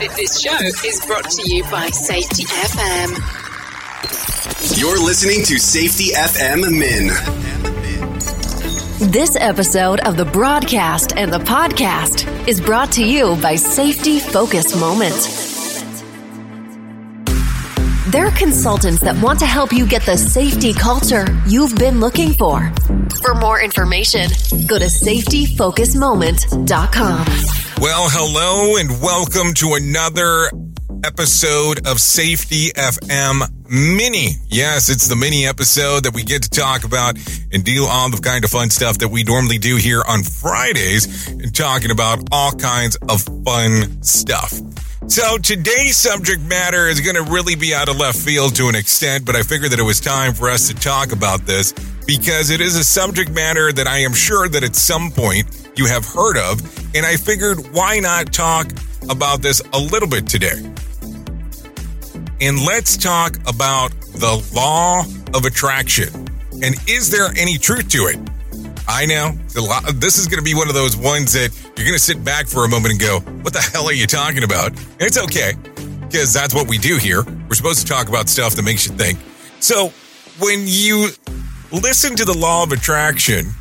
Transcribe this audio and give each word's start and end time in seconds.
This, 0.00 0.16
this, 0.16 0.16
this 0.16 0.40
show 0.40 0.56
is 0.88 1.04
brought 1.06 1.30
to 1.30 1.48
you 1.48 1.62
by 1.64 1.86
Safety 1.88 2.44
FM. 2.44 3.18
You're 4.78 4.98
listening 4.98 5.44
to 5.44 5.58
Safety 5.58 6.12
FM 6.14 6.78
Min. 6.78 7.08
This 9.10 9.36
episode 9.36 10.00
of 10.00 10.16
the 10.16 10.24
broadcast 10.24 11.14
and 11.16 11.30
the 11.32 11.38
podcast 11.38 12.26
is 12.48 12.60
brought 12.60 12.90
to 12.92 13.04
you 13.04 13.36
by 13.42 13.56
Safety 13.56 14.20
Focus 14.20 14.78
Moment. 14.78 15.16
They're 18.10 18.30
consultants 18.32 19.00
that 19.02 19.20
want 19.22 19.38
to 19.40 19.46
help 19.46 19.72
you 19.72 19.86
get 19.86 20.02
the 20.02 20.16
safety 20.16 20.72
culture 20.72 21.26
you've 21.46 21.76
been 21.76 22.00
looking 22.00 22.32
for. 22.32 22.72
For 23.22 23.34
more 23.34 23.60
information, 23.60 24.30
go 24.66 24.78
to 24.78 24.86
safetyfocusmoment.com. 24.86 27.59
Well, 27.80 28.10
hello 28.10 28.76
and 28.76 29.00
welcome 29.00 29.54
to 29.54 29.72
another 29.72 30.50
episode 31.02 31.86
of 31.86 31.98
Safety 31.98 32.68
FM 32.76 33.40
Mini. 33.70 34.32
Yes, 34.48 34.90
it's 34.90 35.08
the 35.08 35.16
mini 35.16 35.46
episode 35.46 36.04
that 36.04 36.12
we 36.12 36.22
get 36.22 36.42
to 36.42 36.50
talk 36.50 36.84
about 36.84 37.16
and 37.50 37.64
deal 37.64 37.86
all 37.86 38.10
the 38.10 38.18
kind 38.18 38.44
of 38.44 38.50
fun 38.50 38.68
stuff 38.68 38.98
that 38.98 39.08
we 39.08 39.24
normally 39.24 39.56
do 39.56 39.76
here 39.76 40.02
on 40.06 40.22
Fridays 40.24 41.28
and 41.28 41.54
talking 41.54 41.90
about 41.90 42.28
all 42.30 42.52
kinds 42.52 42.96
of 43.08 43.22
fun 43.46 44.02
stuff. 44.02 44.52
So 45.06 45.38
today's 45.38 45.96
subject 45.96 46.42
matter 46.42 46.86
is 46.86 47.00
going 47.00 47.16
to 47.16 47.32
really 47.32 47.54
be 47.54 47.72
out 47.72 47.88
of 47.88 47.96
left 47.96 48.18
field 48.18 48.56
to 48.56 48.68
an 48.68 48.74
extent, 48.74 49.24
but 49.24 49.36
I 49.36 49.42
figured 49.42 49.72
that 49.72 49.78
it 49.78 49.84
was 49.84 50.00
time 50.00 50.34
for 50.34 50.50
us 50.50 50.68
to 50.68 50.74
talk 50.74 51.12
about 51.12 51.46
this 51.46 51.72
because 52.06 52.50
it 52.50 52.60
is 52.60 52.76
a 52.76 52.84
subject 52.84 53.30
matter 53.30 53.72
that 53.72 53.86
I 53.86 54.00
am 54.00 54.12
sure 54.12 54.50
that 54.50 54.64
at 54.64 54.76
some 54.76 55.10
point 55.10 55.46
you 55.80 55.86
have 55.86 56.04
heard 56.04 56.36
of. 56.36 56.60
And 56.94 57.06
I 57.06 57.16
figured 57.16 57.72
why 57.72 58.00
not 58.00 58.32
talk 58.32 58.70
about 59.08 59.40
this 59.40 59.62
a 59.72 59.78
little 59.78 60.08
bit 60.08 60.28
today? 60.28 60.60
And 62.42 62.64
let's 62.64 62.96
talk 62.98 63.36
about 63.48 63.90
the 64.12 64.46
law 64.54 65.04
of 65.34 65.46
attraction. 65.46 66.28
And 66.62 66.74
is 66.86 67.10
there 67.10 67.28
any 67.36 67.56
truth 67.56 67.88
to 67.90 68.08
it? 68.08 68.18
I 68.86 69.06
know 69.06 69.32
this 69.94 70.18
is 70.18 70.26
going 70.26 70.38
to 70.38 70.44
be 70.44 70.54
one 70.54 70.68
of 70.68 70.74
those 70.74 70.96
ones 70.96 71.32
that 71.32 71.56
you're 71.76 71.86
going 71.86 71.94
to 71.94 71.98
sit 71.98 72.22
back 72.22 72.46
for 72.46 72.64
a 72.64 72.68
moment 72.68 72.92
and 72.92 73.00
go, 73.00 73.20
What 73.42 73.52
the 73.52 73.60
hell 73.60 73.86
are 73.86 73.92
you 73.92 74.06
talking 74.06 74.42
about? 74.42 74.68
And 74.68 75.02
it's 75.02 75.18
okay 75.18 75.52
because 76.02 76.34
that's 76.34 76.54
what 76.54 76.68
we 76.68 76.76
do 76.76 76.96
here. 76.96 77.22
We're 77.22 77.54
supposed 77.54 77.86
to 77.86 77.92
talk 77.92 78.08
about 78.08 78.28
stuff 78.28 78.54
that 78.56 78.64
makes 78.64 78.86
you 78.86 78.92
think. 78.96 79.18
So 79.60 79.92
when 80.40 80.64
you 80.64 81.10
listen 81.72 82.16
to 82.16 82.24
the 82.24 82.36
law 82.36 82.64
of 82.64 82.72
attraction, 82.72 83.54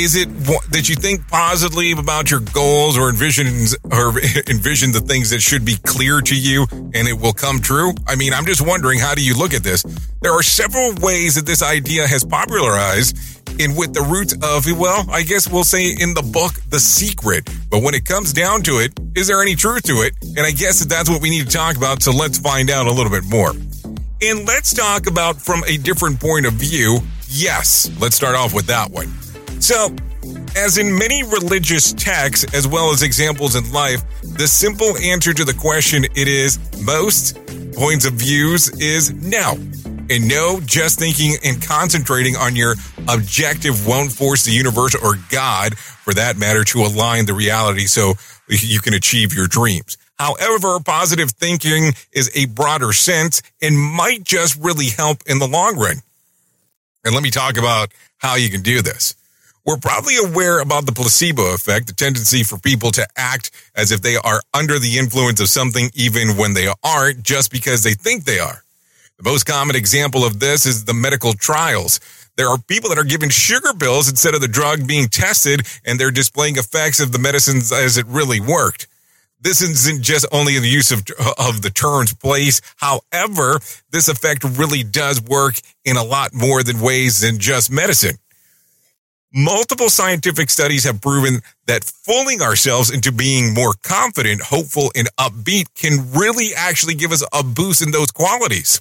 is 0.00 0.16
it 0.16 0.28
that 0.72 0.88
you 0.88 0.94
think 0.94 1.28
positively 1.28 1.92
about 1.92 2.30
your 2.30 2.40
goals 2.40 2.96
or 2.96 3.10
envisions 3.10 3.76
or 3.92 4.18
envision 4.50 4.92
the 4.92 5.00
things 5.00 5.30
that 5.30 5.40
should 5.40 5.64
be 5.64 5.76
clear 5.84 6.20
to 6.20 6.34
you 6.34 6.66
and 6.70 7.06
it 7.06 7.18
will 7.18 7.32
come 7.32 7.60
true? 7.60 7.92
I 8.06 8.16
mean, 8.16 8.32
I'm 8.32 8.46
just 8.46 8.66
wondering, 8.66 8.98
how 8.98 9.14
do 9.14 9.22
you 9.22 9.36
look 9.36 9.52
at 9.52 9.62
this? 9.62 9.82
There 10.22 10.32
are 10.32 10.42
several 10.42 10.94
ways 11.00 11.34
that 11.34 11.46
this 11.46 11.62
idea 11.62 12.06
has 12.06 12.24
popularized 12.24 13.16
and 13.60 13.76
with 13.76 13.92
the 13.92 14.00
roots 14.02 14.34
of, 14.42 14.66
well, 14.78 15.04
I 15.10 15.22
guess 15.22 15.48
we'll 15.48 15.64
say 15.64 15.90
in 15.90 16.14
the 16.14 16.22
book, 16.22 16.54
The 16.70 16.80
Secret. 16.80 17.48
But 17.68 17.82
when 17.82 17.94
it 17.94 18.06
comes 18.06 18.32
down 18.32 18.62
to 18.62 18.78
it, 18.80 18.98
is 19.14 19.26
there 19.26 19.42
any 19.42 19.54
truth 19.54 19.82
to 19.84 20.02
it? 20.02 20.14
And 20.22 20.40
I 20.40 20.50
guess 20.50 20.80
that 20.80 20.88
that's 20.88 21.10
what 21.10 21.20
we 21.20 21.28
need 21.28 21.46
to 21.46 21.52
talk 21.52 21.76
about. 21.76 22.02
So 22.02 22.10
let's 22.12 22.38
find 22.38 22.70
out 22.70 22.86
a 22.86 22.92
little 22.92 23.12
bit 23.12 23.24
more. 23.24 23.50
And 24.22 24.46
let's 24.46 24.72
talk 24.72 25.06
about 25.06 25.36
from 25.36 25.62
a 25.66 25.76
different 25.76 26.20
point 26.20 26.46
of 26.46 26.54
view. 26.54 27.00
Yes, 27.28 27.90
let's 28.00 28.16
start 28.16 28.34
off 28.34 28.54
with 28.54 28.66
that 28.66 28.90
one. 28.90 29.12
So, 29.60 29.94
as 30.56 30.78
in 30.78 30.98
many 30.98 31.22
religious 31.22 31.92
texts, 31.92 32.54
as 32.54 32.66
well 32.66 32.90
as 32.90 33.02
examples 33.02 33.56
in 33.56 33.70
life, 33.72 34.02
the 34.22 34.48
simple 34.48 34.96
answer 34.96 35.32
to 35.34 35.44
the 35.44 35.54
question 35.54 36.04
it 36.04 36.28
is 36.28 36.58
most 36.82 37.36
points 37.74 38.06
of 38.06 38.14
views 38.14 38.68
is 38.80 39.12
no. 39.12 39.52
And 40.10 40.28
no, 40.28 40.60
just 40.64 40.98
thinking 40.98 41.36
and 41.44 41.62
concentrating 41.62 42.36
on 42.36 42.56
your 42.56 42.74
objective 43.06 43.86
won't 43.86 44.10
force 44.10 44.44
the 44.44 44.50
universe 44.50 44.94
or 44.94 45.16
God, 45.30 45.78
for 45.78 46.14
that 46.14 46.36
matter, 46.36 46.64
to 46.64 46.80
align 46.80 47.26
the 47.26 47.34
reality 47.34 47.86
so 47.86 48.14
you 48.48 48.80
can 48.80 48.94
achieve 48.94 49.34
your 49.34 49.46
dreams. 49.46 49.98
However, 50.18 50.80
positive 50.80 51.30
thinking 51.30 51.92
is 52.12 52.30
a 52.34 52.46
broader 52.46 52.92
sense 52.92 53.42
and 53.62 53.78
might 53.78 54.24
just 54.24 54.56
really 54.56 54.88
help 54.88 55.18
in 55.26 55.38
the 55.38 55.46
long 55.46 55.78
run. 55.78 55.96
And 57.04 57.14
let 57.14 57.22
me 57.22 57.30
talk 57.30 57.56
about 57.56 57.92
how 58.18 58.34
you 58.34 58.50
can 58.50 58.62
do 58.62 58.82
this. 58.82 59.14
We're 59.66 59.76
probably 59.76 60.16
aware 60.16 60.60
about 60.60 60.86
the 60.86 60.92
placebo 60.92 61.52
effect, 61.52 61.86
the 61.86 61.92
tendency 61.92 62.42
for 62.42 62.58
people 62.58 62.90
to 62.92 63.06
act 63.16 63.50
as 63.74 63.92
if 63.92 64.00
they 64.00 64.16
are 64.16 64.40
under 64.54 64.78
the 64.78 64.98
influence 64.98 65.38
of 65.38 65.48
something 65.48 65.90
even 65.94 66.36
when 66.36 66.54
they 66.54 66.68
aren't 66.82 67.22
just 67.22 67.50
because 67.50 67.82
they 67.82 67.92
think 67.92 68.24
they 68.24 68.38
are. 68.38 68.64
The 69.18 69.28
most 69.28 69.44
common 69.44 69.76
example 69.76 70.24
of 70.24 70.40
this 70.40 70.64
is 70.64 70.86
the 70.86 70.94
medical 70.94 71.34
trials. 71.34 72.00
There 72.36 72.48
are 72.48 72.56
people 72.56 72.88
that 72.88 72.98
are 72.98 73.04
given 73.04 73.28
sugar 73.28 73.74
pills 73.78 74.08
instead 74.08 74.34
of 74.34 74.40
the 74.40 74.48
drug 74.48 74.86
being 74.86 75.08
tested 75.08 75.66
and 75.84 76.00
they're 76.00 76.10
displaying 76.10 76.56
effects 76.56 76.98
of 76.98 77.12
the 77.12 77.18
medicines 77.18 77.70
as 77.70 77.98
it 77.98 78.06
really 78.06 78.40
worked. 78.40 78.86
This 79.42 79.60
isn't 79.60 80.02
just 80.02 80.24
only 80.32 80.58
the 80.58 80.68
use 80.68 80.90
of, 80.90 81.00
of 81.38 81.60
the 81.60 81.70
terms 81.70 82.14
place. 82.14 82.62
However, 82.76 83.60
this 83.90 84.08
effect 84.08 84.42
really 84.44 84.82
does 84.82 85.20
work 85.20 85.56
in 85.84 85.98
a 85.98 86.04
lot 86.04 86.32
more 86.32 86.62
than 86.62 86.80
ways 86.80 87.20
than 87.20 87.38
just 87.38 87.70
medicine. 87.70 88.16
Multiple 89.32 89.88
scientific 89.88 90.50
studies 90.50 90.82
have 90.82 91.00
proven 91.00 91.40
that 91.66 91.84
fooling 91.84 92.42
ourselves 92.42 92.90
into 92.90 93.12
being 93.12 93.54
more 93.54 93.74
confident, 93.82 94.42
hopeful, 94.42 94.90
and 94.96 95.08
upbeat 95.18 95.66
can 95.76 96.10
really 96.10 96.48
actually 96.56 96.94
give 96.94 97.12
us 97.12 97.24
a 97.32 97.44
boost 97.44 97.80
in 97.80 97.92
those 97.92 98.10
qualities. 98.10 98.80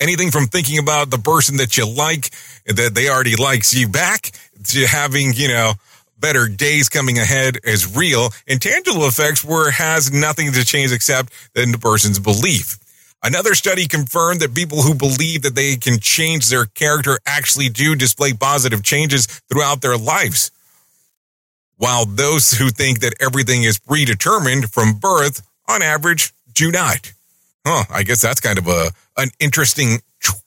Anything 0.00 0.30
from 0.30 0.46
thinking 0.46 0.78
about 0.78 1.10
the 1.10 1.18
person 1.18 1.56
that 1.56 1.76
you 1.76 1.84
like, 1.84 2.30
that 2.66 2.94
they 2.94 3.08
already 3.08 3.34
likes 3.34 3.74
you 3.74 3.88
back, 3.88 4.30
to 4.66 4.86
having, 4.86 5.32
you 5.34 5.48
know, 5.48 5.72
better 6.20 6.46
days 6.46 6.88
coming 6.88 7.18
ahead 7.18 7.58
is 7.64 7.96
real 7.96 8.30
and 8.46 8.62
tangible 8.62 9.06
effects 9.06 9.44
where 9.44 9.68
it 9.68 9.74
has 9.74 10.12
nothing 10.12 10.52
to 10.52 10.64
change 10.64 10.92
except 10.92 11.32
in 11.56 11.72
the 11.72 11.78
person's 11.78 12.20
belief. 12.20 12.78
Another 13.22 13.54
study 13.54 13.88
confirmed 13.88 14.40
that 14.40 14.54
people 14.54 14.82
who 14.82 14.94
believe 14.94 15.42
that 15.42 15.56
they 15.56 15.76
can 15.76 15.98
change 15.98 16.48
their 16.48 16.66
character 16.66 17.18
actually 17.26 17.68
do 17.68 17.96
display 17.96 18.32
positive 18.32 18.82
changes 18.82 19.26
throughout 19.50 19.82
their 19.82 19.96
lives. 19.96 20.52
While 21.76 22.06
those 22.06 22.52
who 22.52 22.70
think 22.70 23.00
that 23.00 23.14
everything 23.20 23.64
is 23.64 23.78
predetermined 23.78 24.70
from 24.72 24.94
birth, 24.94 25.46
on 25.68 25.82
average, 25.82 26.32
do 26.52 26.70
not. 26.70 27.12
Huh, 27.66 27.84
I 27.90 28.02
guess 28.02 28.22
that's 28.22 28.40
kind 28.40 28.58
of 28.58 28.66
a 28.66 28.90
an 29.16 29.30
interesting 29.40 29.98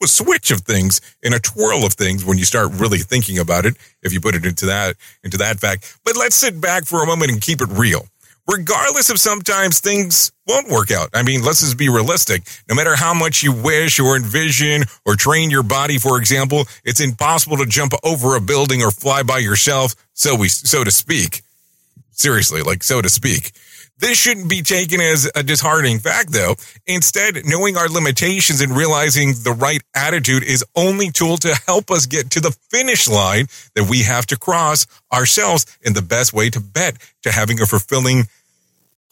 switch 0.05 0.49
of 0.51 0.61
things 0.61 1.01
and 1.23 1.33
a 1.33 1.39
twirl 1.39 1.85
of 1.85 1.93
things 1.93 2.25
when 2.25 2.37
you 2.37 2.45
start 2.45 2.71
really 2.73 2.99
thinking 2.99 3.37
about 3.37 3.65
it 3.65 3.75
if 4.01 4.11
you 4.13 4.19
put 4.19 4.35
it 4.35 4.45
into 4.45 4.65
that 4.65 4.95
into 5.23 5.37
that 5.37 5.59
fact. 5.59 5.97
But 6.03 6.15
let's 6.17 6.35
sit 6.35 6.59
back 6.59 6.85
for 6.85 7.03
a 7.03 7.05
moment 7.05 7.31
and 7.31 7.41
keep 7.41 7.61
it 7.61 7.69
real 7.69 8.07
regardless 8.47 9.09
of 9.09 9.19
sometimes 9.19 9.79
things 9.79 10.31
won't 10.47 10.69
work 10.69 10.91
out. 10.91 11.09
I 11.13 11.23
mean, 11.23 11.43
let's 11.43 11.61
just 11.61 11.77
be 11.77 11.89
realistic. 11.89 12.43
No 12.67 12.75
matter 12.75 12.95
how 12.95 13.13
much 13.13 13.43
you 13.43 13.53
wish 13.53 13.99
or 13.99 14.15
envision 14.15 14.83
or 15.05 15.15
train 15.15 15.49
your 15.49 15.63
body, 15.63 15.97
for 15.97 16.17
example, 16.17 16.65
it's 16.83 16.99
impossible 16.99 17.57
to 17.57 17.65
jump 17.65 17.93
over 18.03 18.35
a 18.35 18.41
building 18.41 18.81
or 18.81 18.91
fly 18.91 19.23
by 19.23 19.37
yourself, 19.37 19.95
so 20.13 20.35
we 20.35 20.49
so 20.49 20.83
to 20.83 20.91
speak. 20.91 21.41
Seriously, 22.11 22.61
like 22.61 22.83
so 22.83 23.01
to 23.01 23.09
speak. 23.09 23.51
This 24.01 24.17
shouldn't 24.17 24.49
be 24.49 24.63
taken 24.63 24.99
as 24.99 25.29
a 25.35 25.43
disheartening 25.43 25.99
fact, 25.99 26.31
though. 26.31 26.55
Instead, 26.87 27.45
knowing 27.45 27.77
our 27.77 27.87
limitations 27.87 28.59
and 28.59 28.75
realizing 28.75 29.33
the 29.43 29.51
right 29.51 29.81
attitude 29.95 30.43
is 30.43 30.65
only 30.75 31.11
tool 31.11 31.37
to 31.37 31.53
help 31.67 31.91
us 31.91 32.07
get 32.07 32.31
to 32.31 32.39
the 32.39 32.49
finish 32.71 33.07
line 33.07 33.45
that 33.75 33.87
we 33.87 34.01
have 34.01 34.25
to 34.25 34.39
cross 34.39 34.87
ourselves 35.13 35.67
in 35.83 35.93
the 35.93 36.01
best 36.01 36.33
way 36.33 36.49
to 36.49 36.59
bet 36.59 36.97
to 37.21 37.31
having 37.31 37.61
a 37.61 37.67
fulfilling 37.67 38.23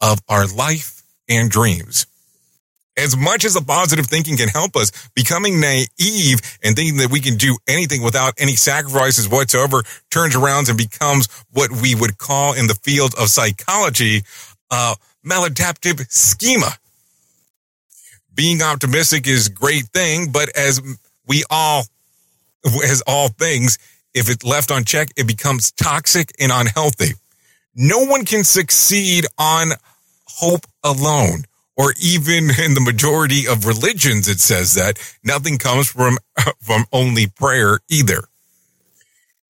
of 0.01 0.19
our 0.27 0.47
life 0.47 1.03
and 1.29 1.51
dreams. 1.51 2.07
As 2.97 3.15
much 3.15 3.45
as 3.45 3.53
the 3.53 3.61
positive 3.61 4.07
thinking 4.07 4.35
can 4.35 4.49
help 4.49 4.75
us, 4.75 4.91
becoming 5.15 5.61
naive 5.61 6.41
and 6.61 6.75
thinking 6.75 6.97
that 6.97 7.09
we 7.11 7.21
can 7.21 7.37
do 7.37 7.57
anything 7.67 8.01
without 8.01 8.33
any 8.37 8.55
sacrifices 8.55 9.29
whatsoever 9.29 9.83
turns 10.09 10.35
around 10.35 10.67
and 10.67 10.77
becomes 10.77 11.29
what 11.51 11.71
we 11.71 11.95
would 11.95 12.17
call 12.17 12.53
in 12.53 12.67
the 12.67 12.73
field 12.73 13.13
of 13.17 13.29
psychology 13.29 14.23
uh, 14.71 14.95
maladaptive 15.25 16.09
schema. 16.11 16.71
Being 18.33 18.61
optimistic 18.61 19.27
is 19.27 19.47
a 19.47 19.51
great 19.51 19.85
thing, 19.87 20.31
but 20.31 20.49
as 20.57 20.81
we 21.27 21.43
all, 21.49 21.83
as 22.65 23.03
all 23.05 23.27
things, 23.29 23.77
if 24.13 24.29
it's 24.29 24.45
left 24.45 24.71
unchecked, 24.71 25.13
it 25.17 25.27
becomes 25.27 25.71
toxic 25.71 26.31
and 26.39 26.51
unhealthy. 26.51 27.13
No 27.75 28.05
one 28.05 28.25
can 28.25 28.43
succeed 28.43 29.25
on 29.37 29.71
hope 30.25 30.65
alone, 30.83 31.43
or 31.75 31.93
even 32.01 32.49
in 32.63 32.73
the 32.73 32.83
majority 32.83 33.47
of 33.47 33.65
religions, 33.65 34.27
it 34.27 34.39
says 34.39 34.73
that 34.75 34.99
nothing 35.23 35.57
comes 35.57 35.87
from, 35.89 36.17
from 36.61 36.85
only 36.91 37.27
prayer 37.27 37.79
either 37.89 38.23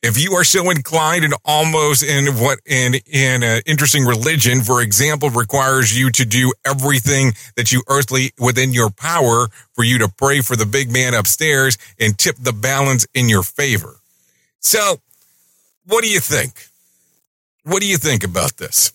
if 0.01 0.21
you 0.21 0.33
are 0.33 0.43
so 0.43 0.69
inclined 0.69 1.25
and 1.25 1.33
almost 1.43 2.03
in 2.03 2.27
what 2.35 2.59
in 2.65 2.95
in 3.05 3.43
an 3.43 3.61
interesting 3.65 4.05
religion, 4.05 4.61
for 4.61 4.81
example, 4.81 5.29
requires 5.29 5.97
you 5.97 6.09
to 6.11 6.25
do 6.25 6.53
everything 6.65 7.33
that 7.57 7.71
you 7.71 7.83
earthly 7.89 8.31
within 8.39 8.73
your 8.73 8.89
power 8.89 9.47
for 9.73 9.83
you 9.83 9.97
to 9.99 10.07
pray 10.09 10.39
for 10.41 10.55
the 10.55 10.65
big 10.65 10.91
man 10.91 11.13
upstairs 11.13 11.77
and 11.99 12.17
tip 12.17 12.35
the 12.39 12.53
balance 12.53 13.05
in 13.13 13.27
your 13.27 13.43
favor. 13.43 13.97
So, 14.59 15.01
what 15.85 16.03
do 16.03 16.09
you 16.09 16.19
think? 16.19 16.67
What 17.63 17.81
do 17.81 17.87
you 17.87 17.97
think 17.97 18.23
about 18.23 18.57
this? 18.57 18.93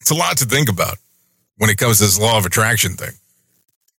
It's 0.00 0.10
a 0.10 0.14
lot 0.14 0.38
to 0.38 0.44
think 0.44 0.68
about 0.68 0.98
when 1.56 1.70
it 1.70 1.78
comes 1.78 1.98
to 1.98 2.04
this 2.04 2.18
law 2.18 2.36
of 2.36 2.46
attraction 2.46 2.94
thing. 2.94 3.14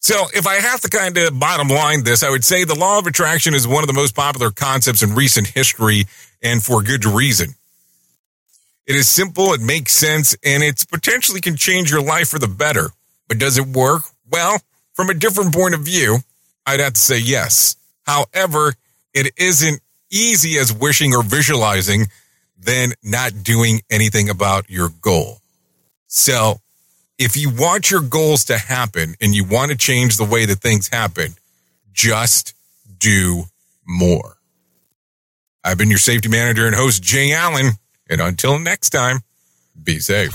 So, 0.05 0.27
if 0.35 0.47
I 0.47 0.56
have 0.56 0.83
to 0.83 0.91
kind 0.91 1.17
of 1.17 1.41
bottom 1.41 1.69
line 1.69 2.05
this, 2.05 2.23
I 2.23 2.29
would 2.29 2.45
say 2.45 2.65
the 2.65 2.79
law 2.79 2.99
of 2.99 3.06
attraction 3.06 3.55
is 3.55 3.67
one 3.67 3.83
of 3.83 3.87
the 3.87 3.95
most 3.95 4.15
popular 4.15 4.51
concepts 4.51 5.03
in 5.03 5.15
recent 5.15 5.47
history 5.47 6.05
and 6.43 6.62
for 6.62 6.83
good 6.83 7.06
reason. 7.06 7.55
It 8.87 8.97
is 8.97 9.09
simple, 9.09 9.55
it 9.55 9.62
makes 9.62 9.95
sense, 9.95 10.37
and 10.45 10.62
it 10.62 10.85
potentially 10.93 11.41
can 11.41 11.56
change 11.56 11.91
your 11.91 12.03
life 12.03 12.29
for 12.29 12.39
the 12.39 12.49
better. 12.49 12.91
But 13.29 13.39
does 13.39 13.56
it 13.56 13.67
work? 13.67 14.03
Well, 14.31 14.61
from 14.93 15.09
a 15.09 15.15
different 15.15 15.55
point 15.55 15.75
of 15.75 15.81
view, 15.81 16.19
I'd 16.67 16.81
have 16.81 16.93
to 16.93 17.00
say 17.00 17.19
yes. 17.19 17.75
However, 18.03 18.75
it 19.15 19.33
isn't 19.39 19.81
easy 20.11 20.59
as 20.59 20.71
wishing 20.71 21.15
or 21.15 21.23
visualizing 21.23 22.09
than 22.59 22.93
not 23.03 23.43
doing 23.43 23.81
anything 23.89 24.29
about 24.29 24.69
your 24.69 24.91
goal. 25.00 25.39
So 26.09 26.61
if 27.19 27.37
you 27.37 27.50
want 27.50 27.90
your 27.90 28.00
goals 28.00 28.44
to 28.46 28.58
happen 28.58 29.14
and 29.20 29.34
you 29.34 29.44
want 29.44 29.70
to 29.70 29.76
change 29.76 30.16
the 30.16 30.25
way 30.25 30.46
that 30.46 30.61
things 30.61 30.88
happen, 30.88 31.34
just 31.93 32.55
do 32.99 33.44
more. 33.87 34.37
I've 35.62 35.78
been 35.78 35.90
your 35.90 35.99
safety 35.99 36.28
manager 36.28 36.66
and 36.66 36.75
host, 36.75 37.02
Jay 37.02 37.32
Allen. 37.32 37.72
And 38.11 38.20
until 38.20 38.58
next 38.58 38.90
time, 38.90 39.20
be 39.82 39.99
safe. 39.99 40.34